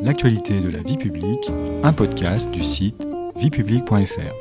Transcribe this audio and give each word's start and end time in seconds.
l'actualité 0.00 0.60
de 0.60 0.70
la 0.70 0.78
vie 0.78 0.96
publique, 0.96 1.50
un 1.82 1.92
podcast 1.92 2.48
du 2.52 2.62
site 2.62 3.06
viepublique.fr. 3.36 4.34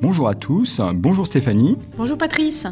Bonjour 0.00 0.28
à 0.28 0.34
tous, 0.34 0.80
bonjour 0.94 1.26
Stéphanie. 1.26 1.76
Bonjour 1.98 2.16
Patrice. 2.16 2.66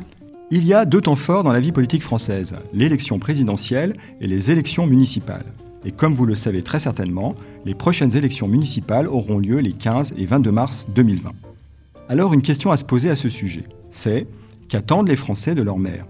Il 0.50 0.64
y 0.64 0.72
a 0.72 0.86
deux 0.86 1.02
temps 1.02 1.16
forts 1.16 1.44
dans 1.44 1.52
la 1.52 1.60
vie 1.60 1.72
politique 1.72 2.02
française, 2.02 2.56
l'élection 2.72 3.18
présidentielle 3.18 3.96
et 4.22 4.26
les 4.26 4.50
élections 4.50 4.86
municipales. 4.86 5.52
Et 5.84 5.92
comme 5.92 6.14
vous 6.14 6.26
le 6.26 6.34
savez 6.34 6.62
très 6.62 6.78
certainement, 6.78 7.34
les 7.66 7.74
prochaines 7.74 8.16
élections 8.16 8.48
municipales 8.48 9.06
auront 9.06 9.38
lieu 9.38 9.58
les 9.58 9.72
15 9.72 10.14
et 10.16 10.24
22 10.24 10.50
mars 10.50 10.86
2020. 10.94 11.32
Alors 12.08 12.32
une 12.32 12.42
question 12.42 12.70
à 12.70 12.78
se 12.78 12.84
poser 12.86 13.10
à 13.10 13.16
ce 13.16 13.28
sujet, 13.28 13.64
c'est 13.90 14.26
qu'attendent 14.70 15.08
les 15.08 15.16
Français 15.16 15.54
de 15.54 15.62
leur 15.62 15.78
maire 15.78 16.06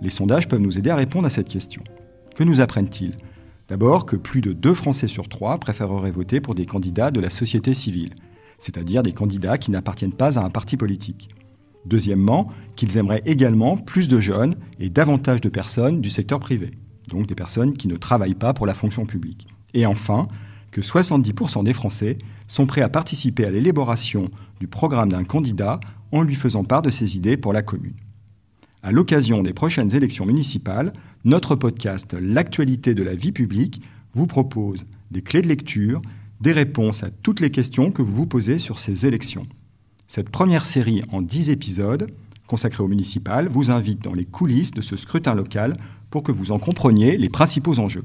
Les 0.00 0.10
sondages 0.10 0.48
peuvent 0.48 0.60
nous 0.60 0.78
aider 0.78 0.90
à 0.90 0.96
répondre 0.96 1.26
à 1.26 1.30
cette 1.30 1.48
question. 1.48 1.84
Que 2.34 2.42
nous 2.42 2.62
apprennent-ils? 2.62 3.18
D'abord 3.68 4.06
que 4.06 4.16
plus 4.16 4.40
de 4.40 4.52
2 4.52 4.72
Français 4.74 5.06
sur 5.06 5.28
3 5.28 5.58
préféreraient 5.58 6.10
voter 6.10 6.40
pour 6.40 6.54
des 6.54 6.64
candidats 6.64 7.10
de 7.10 7.20
la 7.20 7.30
société 7.30 7.74
civile, 7.74 8.14
c'est-à-dire 8.58 9.02
des 9.02 9.12
candidats 9.12 9.58
qui 9.58 9.70
n'appartiennent 9.70 10.14
pas 10.14 10.38
à 10.38 10.42
un 10.42 10.48
parti 10.48 10.78
politique. 10.78 11.28
Deuxièmement, 11.84 12.50
qu'ils 12.74 12.96
aimeraient 12.96 13.22
également 13.26 13.76
plus 13.76 14.08
de 14.08 14.18
jeunes 14.18 14.56
et 14.80 14.88
davantage 14.88 15.42
de 15.42 15.50
personnes 15.50 16.00
du 16.00 16.10
secteur 16.10 16.40
privé, 16.40 16.70
donc 17.08 17.26
des 17.26 17.34
personnes 17.34 17.74
qui 17.74 17.86
ne 17.86 17.96
travaillent 17.96 18.34
pas 18.34 18.54
pour 18.54 18.66
la 18.66 18.74
fonction 18.74 19.04
publique. 19.04 19.46
Et 19.74 19.84
enfin, 19.84 20.26
que 20.72 20.80
70% 20.80 21.64
des 21.64 21.74
Français 21.74 22.16
sont 22.46 22.66
prêts 22.66 22.82
à 22.82 22.88
participer 22.88 23.44
à 23.44 23.50
l'élaboration 23.50 24.30
du 24.58 24.68
programme 24.68 25.10
d'un 25.10 25.24
candidat 25.24 25.80
en 26.12 26.22
lui 26.22 26.34
faisant 26.34 26.64
part 26.64 26.82
de 26.82 26.90
ses 26.90 27.16
idées 27.16 27.36
pour 27.36 27.52
la 27.52 27.62
commune. 27.62 27.96
À 28.82 28.92
l'occasion 28.92 29.42
des 29.42 29.52
prochaines 29.52 29.94
élections 29.94 30.26
municipales, 30.26 30.92
notre 31.24 31.54
podcast 31.54 32.16
L'actualité 32.18 32.94
de 32.94 33.02
la 33.02 33.14
vie 33.14 33.32
publique 33.32 33.82
vous 34.12 34.26
propose 34.26 34.86
des 35.10 35.22
clés 35.22 35.42
de 35.42 35.48
lecture, 35.48 36.00
des 36.40 36.52
réponses 36.52 37.02
à 37.02 37.10
toutes 37.10 37.40
les 37.40 37.50
questions 37.50 37.90
que 37.90 38.02
vous 38.02 38.14
vous 38.14 38.26
posez 38.26 38.58
sur 38.58 38.78
ces 38.78 39.06
élections. 39.06 39.46
Cette 40.08 40.30
première 40.30 40.64
série 40.64 41.02
en 41.12 41.20
10 41.22 41.50
épisodes, 41.50 42.10
consacrée 42.46 42.82
aux 42.82 42.88
municipales, 42.88 43.48
vous 43.48 43.70
invite 43.70 44.02
dans 44.02 44.14
les 44.14 44.24
coulisses 44.24 44.72
de 44.72 44.80
ce 44.80 44.96
scrutin 44.96 45.34
local 45.34 45.76
pour 46.10 46.22
que 46.22 46.32
vous 46.32 46.50
en 46.50 46.58
compreniez 46.58 47.16
les 47.16 47.28
principaux 47.28 47.78
enjeux. 47.78 48.04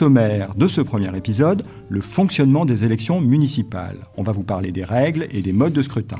Sommaire 0.00 0.54
de 0.54 0.66
ce 0.66 0.80
premier 0.80 1.14
épisode, 1.14 1.62
le 1.90 2.00
fonctionnement 2.00 2.64
des 2.64 2.86
élections 2.86 3.20
municipales. 3.20 3.98
On 4.16 4.22
va 4.22 4.32
vous 4.32 4.42
parler 4.42 4.72
des 4.72 4.82
règles 4.82 5.28
et 5.30 5.42
des 5.42 5.52
modes 5.52 5.74
de 5.74 5.82
scrutin. 5.82 6.16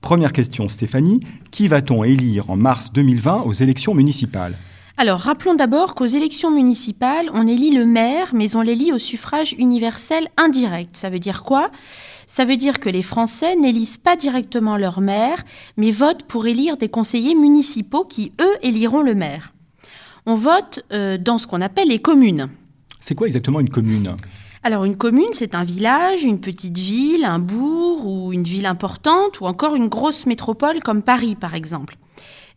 Première 0.00 0.32
question, 0.32 0.68
Stéphanie, 0.68 1.18
qui 1.50 1.66
va-t-on 1.66 2.04
élire 2.04 2.50
en 2.50 2.56
mars 2.56 2.92
2020 2.92 3.42
aux 3.42 3.52
élections 3.52 3.94
municipales? 3.94 4.56
Alors, 4.96 5.18
rappelons 5.18 5.56
d'abord 5.56 5.96
qu'aux 5.96 6.06
élections 6.06 6.52
municipales, 6.52 7.28
on 7.34 7.48
élit 7.48 7.72
le 7.72 7.84
maire, 7.84 8.30
mais 8.32 8.54
on 8.54 8.60
l'élit 8.60 8.92
au 8.92 8.98
suffrage 8.98 9.56
universel 9.58 10.28
indirect. 10.36 10.96
Ça 10.96 11.10
veut 11.10 11.18
dire 11.18 11.42
quoi? 11.42 11.72
Ça 12.28 12.44
veut 12.44 12.56
dire 12.56 12.78
que 12.78 12.88
les 12.88 13.02
Français 13.02 13.56
n'élisent 13.56 13.98
pas 13.98 14.14
directement 14.14 14.76
leur 14.76 15.00
maire, 15.00 15.42
mais 15.76 15.90
votent 15.90 16.22
pour 16.28 16.46
élire 16.46 16.76
des 16.76 16.88
conseillers 16.88 17.34
municipaux 17.34 18.04
qui, 18.04 18.30
eux, 18.40 18.56
éliront 18.62 19.02
le 19.02 19.16
maire. 19.16 19.52
On 20.26 20.36
vote 20.36 20.84
euh, 20.92 21.18
dans 21.18 21.38
ce 21.38 21.48
qu'on 21.48 21.60
appelle 21.60 21.88
les 21.88 21.98
communes. 21.98 22.50
C'est 23.06 23.14
quoi 23.14 23.28
exactement 23.28 23.60
une 23.60 23.68
commune? 23.68 24.16
Alors 24.64 24.84
une 24.84 24.96
commune, 24.96 25.28
c'est 25.30 25.54
un 25.54 25.62
village, 25.62 26.24
une 26.24 26.40
petite 26.40 26.76
ville, 26.76 27.24
un 27.24 27.38
bourg 27.38 28.04
ou 28.04 28.32
une 28.32 28.42
ville 28.42 28.66
importante 28.66 29.40
ou 29.40 29.46
encore 29.46 29.76
une 29.76 29.86
grosse 29.86 30.26
métropole 30.26 30.82
comme 30.82 31.02
Paris 31.02 31.36
par 31.36 31.54
exemple. 31.54 31.98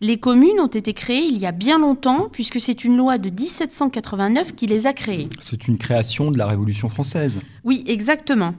Les 0.01 0.17
communes 0.17 0.59
ont 0.59 0.65
été 0.65 0.93
créées 0.95 1.27
il 1.27 1.37
y 1.37 1.45
a 1.45 1.51
bien 1.51 1.77
longtemps 1.77 2.29
puisque 2.31 2.59
c'est 2.59 2.83
une 2.83 2.97
loi 2.97 3.19
de 3.19 3.29
1789 3.29 4.55
qui 4.55 4.65
les 4.65 4.87
a 4.87 4.93
créées. 4.93 5.29
C'est 5.39 5.67
une 5.67 5.77
création 5.77 6.31
de 6.31 6.39
la 6.39 6.47
Révolution 6.47 6.89
française. 6.89 7.41
Oui, 7.63 7.83
exactement. 7.85 8.55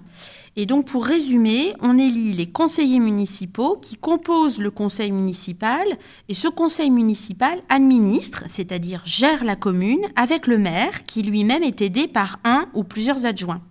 Et 0.57 0.67
donc, 0.67 0.87
pour 0.87 1.05
résumer, 1.05 1.75
on 1.81 1.97
élit 1.97 2.33
les 2.33 2.51
conseillers 2.51 2.99
municipaux 2.99 3.79
qui 3.81 3.97
composent 3.97 4.59
le 4.59 4.71
conseil 4.71 5.13
municipal 5.13 5.87
et 6.29 6.35
ce 6.35 6.49
conseil 6.49 6.91
municipal 6.91 7.63
administre, 7.69 8.45
c'est-à-dire 8.47 9.03
gère 9.05 9.45
la 9.45 9.55
commune 9.55 10.05
avec 10.17 10.47
le 10.47 10.59
maire 10.59 11.05
qui 11.05 11.23
lui-même 11.23 11.63
est 11.63 11.81
aidé 11.81 12.09
par 12.09 12.39
un 12.45 12.67
ou 12.75 12.83
plusieurs 12.83 13.27
adjoints. 13.27 13.63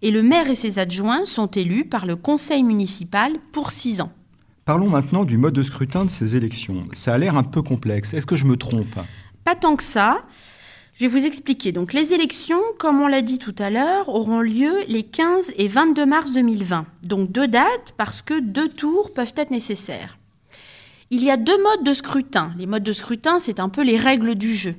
Et 0.00 0.10
le 0.10 0.22
maire 0.22 0.48
et 0.50 0.54
ses 0.54 0.78
adjoints 0.78 1.24
sont 1.24 1.46
élus 1.46 1.84
par 1.84 2.06
le 2.06 2.16
conseil 2.16 2.62
municipal 2.62 3.32
pour 3.52 3.70
six 3.70 4.00
ans. 4.00 4.12
Parlons 4.64 4.88
maintenant 4.88 5.24
du 5.24 5.36
mode 5.36 5.54
de 5.54 5.62
scrutin 5.62 6.06
de 6.06 6.10
ces 6.10 6.36
élections. 6.36 6.86
Ça 6.92 7.12
a 7.12 7.18
l'air 7.18 7.36
un 7.36 7.42
peu 7.42 7.60
complexe. 7.60 8.14
Est-ce 8.14 8.26
que 8.26 8.36
je 8.36 8.46
me 8.46 8.56
trompe? 8.56 8.98
Pas 9.44 9.54
tant 9.54 9.76
que 9.76 9.82
ça. 9.82 10.24
Je 10.94 11.06
vais 11.06 11.08
vous 11.08 11.26
expliquer. 11.26 11.72
Donc, 11.72 11.92
les 11.92 12.14
élections, 12.14 12.60
comme 12.78 13.00
on 13.00 13.08
l'a 13.08 13.20
dit 13.20 13.40
tout 13.40 13.54
à 13.58 13.68
l'heure, 13.68 14.08
auront 14.08 14.40
lieu 14.40 14.84
les 14.86 15.02
15 15.02 15.50
et 15.56 15.66
22 15.66 16.06
mars 16.06 16.32
2020. 16.32 16.86
Donc, 17.02 17.32
deux 17.32 17.48
dates 17.48 17.94
parce 17.96 18.22
que 18.22 18.38
deux 18.38 18.68
tours 18.68 19.12
peuvent 19.12 19.32
être 19.36 19.50
nécessaires. 19.50 20.18
Il 21.10 21.24
y 21.24 21.32
a 21.32 21.36
deux 21.36 21.60
modes 21.60 21.84
de 21.84 21.92
scrutin. 21.92 22.52
Les 22.56 22.66
modes 22.66 22.84
de 22.84 22.92
scrutin, 22.92 23.40
c'est 23.40 23.58
un 23.58 23.68
peu 23.68 23.82
les 23.82 23.96
règles 23.96 24.36
du 24.36 24.54
jeu. 24.54 24.76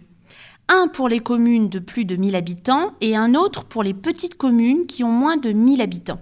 Un 0.69 0.87
pour 0.87 1.09
les 1.09 1.19
communes 1.19 1.67
de 1.67 1.79
plus 1.79 2.05
de 2.05 2.15
1000 2.15 2.37
habitants 2.37 2.93
et 3.01 3.17
un 3.17 3.35
autre 3.35 3.65
pour 3.65 3.83
les 3.83 3.93
petites 3.93 4.35
communes 4.35 4.85
qui 4.85 5.03
ont 5.03 5.11
moins 5.11 5.35
de 5.35 5.51
1000 5.51 5.81
habitants. 5.81 6.21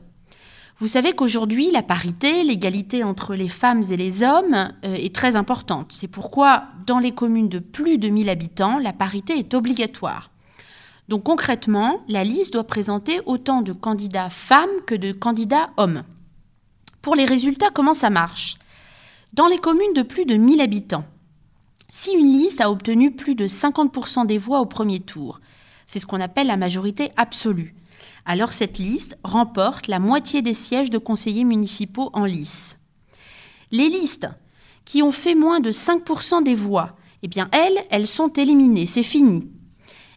Vous 0.80 0.88
savez 0.88 1.14
qu'aujourd'hui, 1.14 1.70
la 1.72 1.84
parité, 1.84 2.44
l'égalité 2.44 3.04
entre 3.04 3.36
les 3.36 3.48
femmes 3.48 3.84
et 3.92 3.98
les 3.98 4.24
hommes 4.24 4.74
euh, 4.86 4.96
est 4.96 5.14
très 5.14 5.36
importante. 5.36 5.92
C'est 5.94 6.08
pourquoi, 6.08 6.64
dans 6.88 7.00
les 7.00 7.12
communes 7.12 7.50
de 7.50 7.60
plus 7.60 7.98
de 7.98 8.10
1000 8.10 8.30
habitants, 8.30 8.80
la 8.80 8.92
parité 8.92 9.38
est 9.38 9.54
obligatoire. 9.54 10.32
Donc 11.10 11.24
concrètement, 11.24 12.00
la 12.08 12.24
liste 12.24 12.54
doit 12.54 12.64
présenter 12.64 13.22
autant 13.26 13.62
de 13.62 13.74
candidats 13.74 14.30
femmes 14.30 14.82
que 14.88 14.96
de 14.96 15.12
candidats 15.12 15.70
hommes. 15.78 16.04
Pour 17.02 17.16
les 17.16 17.26
résultats, 17.26 17.70
comment 17.70 17.94
ça 17.94 18.10
marche? 18.10 18.58
Dans 19.34 19.48
les 19.48 19.58
communes 19.58 19.94
de 19.94 20.04
plus 20.04 20.26
de 20.26 20.36
1000 20.36 20.62
habitants, 20.62 21.06
si 21.90 22.12
une 22.14 22.26
liste 22.26 22.62
a 22.62 22.72
obtenu 22.72 23.12
plus 23.12 23.36
de 23.36 23.46
50% 23.46 24.26
des 24.26 24.38
voix 24.38 24.62
au 24.62 24.66
premier 24.66 25.00
tour, 25.00 25.40
c'est 25.86 26.00
ce 26.00 26.08
qu'on 26.08 26.22
appelle 26.22 26.48
la 26.48 26.58
majorité 26.58 27.12
absolue 27.18 27.76
alors 28.26 28.54
cette 28.54 28.78
liste 28.78 29.18
remporte 29.24 29.88
la 29.88 30.00
moitié 30.00 30.42
des 30.42 30.54
sièges 30.54 30.90
de 30.90 30.98
conseillers 30.98 31.44
municipaux 31.44 32.10
en 32.14 32.26
lice. 32.26 32.78
Les 33.72 33.90
listes 33.90 34.28
qui 34.86 35.02
ont 35.02 35.12
fait 35.12 35.36
moins 35.36 35.60
de 35.60 35.72
5% 35.72 36.44
des 36.44 36.56
voix, 36.56 36.92
eh 37.22 37.28
bien 37.28 37.50
elles, 37.52 37.84
elles 37.90 38.08
sont 38.08 38.30
éliminées, 38.30 38.86
c'est 38.86 39.04
fini. 39.04 39.50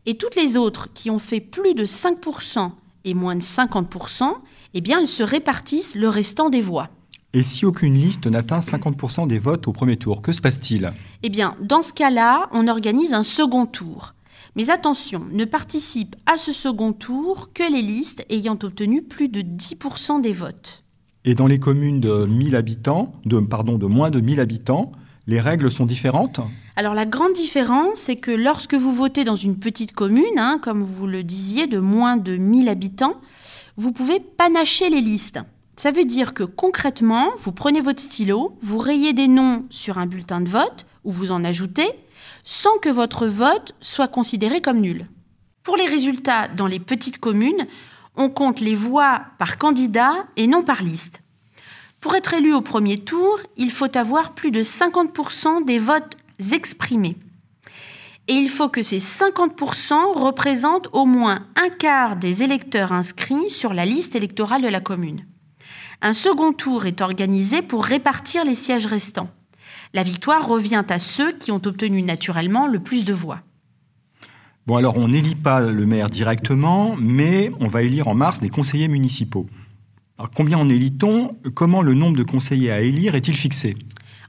Et 0.07 0.17
toutes 0.17 0.37
les 0.37 0.57
autres 0.57 0.93
qui 0.93 1.11
ont 1.11 1.19
fait 1.19 1.41
plus 1.41 1.75
de 1.75 1.85
5% 1.85 2.71
et 3.05 3.15
moins 3.15 3.37
de 3.37 3.43
50%, 3.43 4.35
eh 4.75 4.81
bien 4.81 5.01
elles 5.01 5.09
se 5.09 5.23
répartissent 5.23 5.95
le 5.95 6.09
restant 6.09 6.51
des 6.51 6.61
voix. 6.61 6.91
Et 7.33 7.43
si 7.43 7.67
aucune 7.67 7.95
liste 7.95 8.27
n'atteint 8.27 8.61
50% 8.61 9.27
des 9.27 9.39
votes 9.39 9.69
au 9.69 9.73
premier 9.73 9.97
tour, 9.97 10.23
que 10.23 10.33
se 10.33 10.41
passe-t-il? 10.41 10.93
Eh 11.23 11.29
bien, 11.29 11.55
dans 11.61 11.83
ce 11.83 11.93
cas-là, 11.93 12.49
on 12.53 12.67
organise 12.67 13.13
un 13.13 13.23
second 13.23 13.67
tour. 13.67 14.15
Mais 14.55 14.71
attention, 14.71 15.27
ne 15.31 15.45
participent 15.45 16.17
à 16.27 16.37
ce 16.37 16.53
second 16.53 16.93
tour 16.93 17.51
que 17.53 17.71
les 17.71 17.83
listes 17.83 18.25
ayant 18.31 18.59
obtenu 18.63 19.03
plus 19.03 19.29
de 19.29 19.43
10% 19.43 20.21
des 20.21 20.33
votes. 20.33 20.83
Et 21.25 21.35
dans 21.35 21.47
les 21.47 21.59
communes 21.59 22.01
de 22.01 22.25
1000 22.27 22.55
habitants, 22.55 23.13
de, 23.25 23.41
pardon, 23.41 23.79
de 23.79 23.87
moins 23.87 24.11
de 24.11 24.21
1000 24.21 24.41
habitants, 24.41 24.93
les 25.27 25.41
règles 25.41 25.71
sont 25.71 25.87
différentes? 25.87 26.41
Alors 26.77 26.95
la 26.95 27.05
grande 27.05 27.33
différence, 27.33 27.99
c'est 27.99 28.17
que 28.17 28.31
lorsque 28.31 28.75
vous 28.75 28.93
votez 28.93 29.25
dans 29.25 29.35
une 29.35 29.59
petite 29.59 29.93
commune, 29.93 30.25
hein, 30.39 30.61
comme 30.63 30.83
vous 30.83 31.07
le 31.07 31.25
disiez, 31.25 31.67
de 31.67 31.79
moins 31.79 32.17
de 32.17 32.37
1000 32.37 32.69
habitants, 32.69 33.17
vous 33.77 33.93
pouvez 33.93 34.21
panacher 34.21 34.89
les 34.89 35.01
listes. 35.01 35.41
Ça 35.77 35.91
veut 35.91 36.07
dire 36.07 36.33
que 36.33 36.43
concrètement, 36.43 37.33
vous 37.37 37.53
prenez 37.53 37.83
votre 37.83 38.01
stylo, 38.03 38.57
vous 38.63 38.79
rayez 38.79 39.13
des 39.13 39.29
noms 39.29 39.67
sur 39.69 39.99
un 39.99 40.07
bulletin 40.07 40.41
de 40.41 40.49
vote, 40.49 40.87
ou 41.05 41.13
vous 41.13 41.33
en 41.33 41.45
ajoutez, 41.45 41.91
sans 42.45 42.79
que 42.79 42.89
votre 42.89 43.27
vote 43.27 43.75
soit 43.83 44.09
considéré 44.09 44.63
comme 44.63 44.81
nul. 44.81 45.07
Pour 45.63 45.77
les 45.77 45.85
résultats 45.85 46.49
dans 46.49 46.67
les 46.67 46.79
petites 46.79 47.19
communes, 47.19 47.67
on 48.17 48.31
compte 48.31 48.61
les 48.61 48.75
voix 48.75 49.21
par 49.39 49.59
candidat 49.59 50.27
et 50.37 50.47
non 50.47 50.63
par 50.63 50.83
liste. 50.83 51.21
Pour 52.01 52.15
être 52.15 52.33
élu 52.33 52.55
au 52.55 52.63
premier 52.63 52.99
tour, 52.99 53.39
il 53.59 53.71
faut 53.71 53.95
avoir 53.99 54.35
plus 54.35 54.51
de 54.51 54.63
50% 54.63 55.65
des 55.67 55.79
votes 55.79 56.17
exprimés. 56.53 57.17
Et 58.29 58.33
il 58.33 58.49
faut 58.49 58.71
que 58.71 58.83
ces 58.83 58.99
50% 58.99 60.15
représentent 60.15 60.89
au 60.93 61.05
moins 61.05 61.47
un 61.55 61.69
quart 61.69 62.17
des 62.17 62.43
électeurs 62.43 62.93
inscrits 62.93 63.51
sur 63.51 63.75
la 63.75 63.85
liste 63.85 64.17
électorale 64.17 64.63
de 64.63 64.69
la 64.69 64.81
commune. 64.81 65.27
Un 66.03 66.13
second 66.13 66.53
tour 66.53 66.87
est 66.87 67.01
organisé 67.01 67.63
pour 67.63 67.85
répartir 67.85 68.45
les 68.45 68.55
sièges 68.55 68.87
restants 68.87 69.31
la 69.97 70.03
victoire 70.03 70.47
revient 70.47 70.85
à 70.89 70.99
ceux 70.99 71.33
qui 71.33 71.51
ont 71.51 71.63
obtenu 71.65 72.03
naturellement 72.03 72.67
le 72.67 72.79
plus 72.79 73.05
de 73.05 73.13
voix. 73.13 73.41
Bon, 74.67 74.77
alors 74.77 74.97
on 74.97 75.09
n'élit 75.09 75.37
pas 75.37 75.61
le 75.61 75.87
maire 75.87 76.11
directement, 76.11 76.97
mais 76.99 77.51
on 77.61 77.69
va 77.69 77.83
élire 77.83 78.09
en 78.09 78.15
mars 78.15 78.41
des 78.41 78.49
conseillers 78.49 78.89
municipaux. 78.89 79.47
Alors 80.19 80.31
combien 80.31 80.59
en 80.59 80.69
élit-on 80.69 81.37
Comment 81.55 81.83
le 81.83 81.95
nombre 81.95 82.17
de 82.17 82.25
conseillers 82.25 82.73
à 82.73 82.81
élire 82.81 83.15
est-il 83.15 83.37
fixé? 83.37 83.77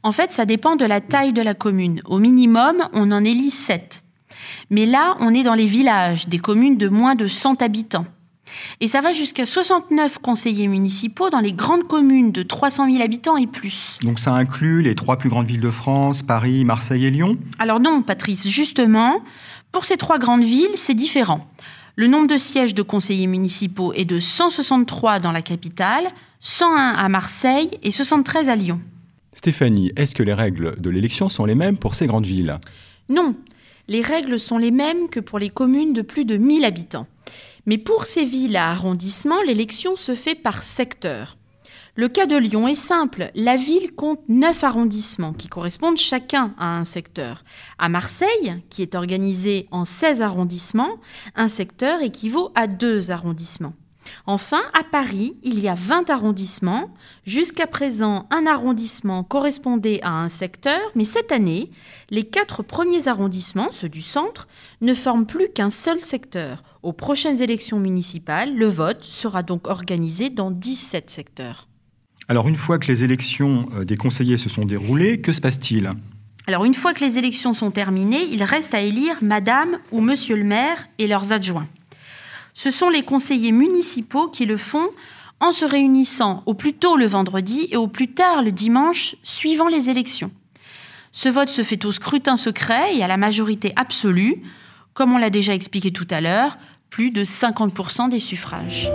En 0.03 0.11
fait, 0.11 0.31
ça 0.31 0.45
dépend 0.45 0.75
de 0.75 0.85
la 0.85 1.01
taille 1.01 1.33
de 1.33 1.41
la 1.41 1.53
commune. 1.53 2.01
Au 2.05 2.19
minimum, 2.19 2.87
on 2.93 3.11
en 3.11 3.23
élit 3.23 3.51
7. 3.51 4.03
Mais 4.69 4.85
là, 4.85 5.17
on 5.19 5.33
est 5.33 5.43
dans 5.43 5.55
les 5.55 5.65
villages, 5.65 6.27
des 6.27 6.39
communes 6.39 6.77
de 6.77 6.87
moins 6.87 7.15
de 7.15 7.27
100 7.27 7.61
habitants. 7.61 8.05
Et 8.81 8.87
ça 8.87 9.01
va 9.01 9.11
jusqu'à 9.11 9.45
69 9.45 10.19
conseillers 10.19 10.67
municipaux 10.67 11.29
dans 11.29 11.39
les 11.39 11.53
grandes 11.53 11.83
communes 11.83 12.31
de 12.31 12.43
300 12.43 12.91
000 12.91 13.03
habitants 13.03 13.37
et 13.37 13.47
plus. 13.47 13.97
Donc 14.03 14.19
ça 14.19 14.33
inclut 14.33 14.81
les 14.81 14.95
trois 14.95 15.17
plus 15.17 15.29
grandes 15.29 15.47
villes 15.47 15.61
de 15.61 15.69
France, 15.69 16.23
Paris, 16.23 16.65
Marseille 16.65 17.05
et 17.05 17.11
Lyon? 17.11 17.37
Alors 17.59 17.79
non, 17.79 18.01
Patrice, 18.01 18.47
justement, 18.47 19.21
pour 19.71 19.85
ces 19.85 19.97
trois 19.97 20.19
grandes 20.19 20.43
villes, 20.43 20.75
c'est 20.75 20.93
différent. 20.93 21.47
Le 21.95 22.07
nombre 22.07 22.27
de 22.27 22.37
sièges 22.37 22.75
de 22.75 22.83
conseillers 22.83 23.27
municipaux 23.27 23.91
est 23.93 24.05
de 24.05 24.19
163 24.19 25.19
dans 25.19 25.31
la 25.31 25.41
capitale, 25.41 26.07
101 26.41 26.93
à 26.93 27.09
Marseille 27.09 27.71
et 27.81 27.89
73 27.89 28.49
à 28.49 28.55
Lyon. 28.55 28.79
Stéphanie, 29.33 29.91
est-ce 29.95 30.13
que 30.13 30.23
les 30.23 30.33
règles 30.33 30.79
de 30.79 30.89
l'élection 30.89 31.29
sont 31.29 31.45
les 31.45 31.55
mêmes 31.55 31.77
pour 31.77 31.95
ces 31.95 32.05
grandes 32.05 32.25
villes? 32.25 32.57
Non, 33.09 33.35
les 33.87 34.01
règles 34.01 34.39
sont 34.39 34.57
les 34.57 34.71
mêmes 34.71 35.09
que 35.09 35.19
pour 35.19 35.39
les 35.39 35.49
communes 35.49 35.93
de 35.93 36.01
plus 36.01 36.25
de 36.25 36.37
1000 36.37 36.65
habitants. 36.65 37.07
Mais 37.67 37.77
pour 37.77 38.05
ces 38.05 38.23
villes 38.23 38.55
à 38.55 38.71
arrondissement, 38.71 39.41
l'élection 39.43 39.95
se 39.97 40.15
fait 40.15 40.35
par 40.35 40.63
secteur. 40.63 41.37
Le 41.95 42.07
cas 42.07 42.25
de 42.25 42.37
Lyon 42.37 42.67
est 42.67 42.75
simple. 42.75 43.29
La 43.35 43.57
ville 43.57 43.93
compte 43.93 44.21
9 44.29 44.63
arrondissements 44.63 45.33
qui 45.33 45.49
correspondent 45.49 45.97
chacun 45.97 46.53
à 46.57 46.77
un 46.77 46.85
secteur. 46.85 47.43
À 47.77 47.89
Marseille, 47.89 48.55
qui 48.69 48.83
est 48.83 48.95
organisé 48.95 49.67
en 49.71 49.83
16 49.83 50.21
arrondissements, 50.21 50.97
un 51.35 51.49
secteur 51.49 52.01
équivaut 52.01 52.51
à 52.55 52.67
2 52.67 53.11
arrondissements. 53.11 53.73
Enfin, 54.25 54.61
à 54.73 54.83
Paris, 54.83 55.35
il 55.43 55.59
y 55.59 55.67
a 55.67 55.73
20 55.73 56.09
arrondissements. 56.09 56.93
Jusqu'à 57.25 57.67
présent, 57.67 58.27
un 58.31 58.45
arrondissement 58.45 59.23
correspondait 59.23 59.99
à 60.03 60.11
un 60.11 60.29
secteur, 60.29 60.79
mais 60.95 61.05
cette 61.05 61.31
année, 61.31 61.69
les 62.09 62.23
quatre 62.23 62.63
premiers 62.63 63.07
arrondissements, 63.07 63.71
ceux 63.71 63.89
du 63.89 64.01
centre, 64.01 64.47
ne 64.81 64.93
forment 64.93 65.25
plus 65.25 65.49
qu'un 65.53 65.69
seul 65.69 65.99
secteur. 65.99 66.63
Aux 66.83 66.93
prochaines 66.93 67.41
élections 67.41 67.79
municipales, 67.79 68.55
le 68.55 68.67
vote 68.67 69.03
sera 69.03 69.43
donc 69.43 69.67
organisé 69.67 70.29
dans 70.29 70.51
17 70.51 71.09
secteurs. 71.09 71.67
Alors 72.29 72.47
une 72.47 72.55
fois 72.55 72.77
que 72.77 72.87
les 72.87 73.03
élections 73.03 73.69
euh, 73.75 73.85
des 73.85 73.95
conseillers 73.95 74.37
se 74.37 74.49
sont 74.49 74.65
déroulées, 74.65 75.21
que 75.21 75.31
se 75.31 75.39
passe-t-il? 75.39 75.93
Alors 76.45 76.65
une 76.65 76.73
fois 76.73 76.93
que 76.93 77.03
les 77.03 77.17
élections 77.17 77.53
sont 77.53 77.71
terminées, 77.71 78.23
il 78.31 78.43
reste 78.43 78.73
à 78.73 78.81
élire 78.81 79.17
Madame 79.21 79.79
ou 79.91 80.01
Monsieur 80.01 80.35
le 80.35 80.43
maire 80.43 80.87
et 80.97 81.07
leurs 81.07 81.33
adjoints. 81.33 81.67
Ce 82.59 82.71
sont 82.71 82.89
les 82.89 83.03
conseillers 83.03 83.51
municipaux 83.51 84.29
qui 84.29 84.47
le 84.47 84.57
font 84.57 84.89
en 85.39 85.51
se 85.51 85.63
réunissant 85.63 86.41
au 86.47 86.55
plus 86.55 86.73
tôt 86.73 86.95
le 86.95 87.05
vendredi 87.05 87.67
et 87.69 87.77
au 87.77 87.85
plus 87.85 88.07
tard 88.07 88.41
le 88.41 88.51
dimanche 88.51 89.15
suivant 89.21 89.67
les 89.67 89.91
élections. 89.91 90.31
Ce 91.11 91.29
vote 91.29 91.49
se 91.49 91.61
fait 91.61 91.85
au 91.85 91.91
scrutin 91.91 92.35
secret 92.35 92.95
et 92.95 93.03
à 93.03 93.07
la 93.07 93.17
majorité 93.17 93.73
absolue, 93.75 94.33
comme 94.95 95.13
on 95.13 95.19
l'a 95.19 95.29
déjà 95.29 95.53
expliqué 95.53 95.91
tout 95.91 96.07
à 96.09 96.19
l'heure, 96.19 96.57
plus 96.89 97.11
de 97.11 97.23
50% 97.23 98.09
des 98.09 98.17
suffrages. 98.17 98.89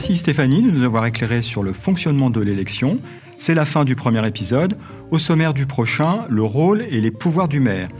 Merci 0.00 0.16
Stéphanie 0.16 0.62
de 0.62 0.70
nous 0.70 0.84
avoir 0.84 1.04
éclairé 1.04 1.42
sur 1.42 1.62
le 1.62 1.74
fonctionnement 1.74 2.30
de 2.30 2.40
l'élection. 2.40 3.00
C'est 3.36 3.52
la 3.52 3.66
fin 3.66 3.84
du 3.84 3.96
premier 3.96 4.26
épisode. 4.26 4.78
Au 5.10 5.18
sommaire 5.18 5.52
du 5.52 5.66
prochain, 5.66 6.24
le 6.30 6.42
rôle 6.42 6.80
et 6.88 7.02
les 7.02 7.10
pouvoirs 7.10 7.48
du 7.48 7.60
maire. 7.60 7.90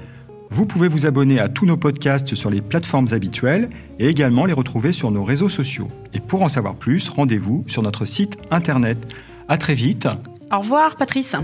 Vous 0.48 0.64
pouvez 0.64 0.88
vous 0.88 1.04
abonner 1.04 1.40
à 1.40 1.50
tous 1.50 1.66
nos 1.66 1.76
podcasts 1.76 2.34
sur 2.34 2.48
les 2.48 2.62
plateformes 2.62 3.08
habituelles 3.12 3.68
et 3.98 4.08
également 4.08 4.46
les 4.46 4.54
retrouver 4.54 4.92
sur 4.92 5.10
nos 5.10 5.24
réseaux 5.24 5.50
sociaux. 5.50 5.88
Et 6.14 6.20
pour 6.20 6.40
en 6.40 6.48
savoir 6.48 6.74
plus, 6.74 7.10
rendez-vous 7.10 7.64
sur 7.66 7.82
notre 7.82 8.06
site 8.06 8.38
internet. 8.50 9.06
À 9.48 9.58
très 9.58 9.74
vite. 9.74 10.08
Au 10.50 10.60
revoir 10.60 10.96
Patrice. 10.96 11.36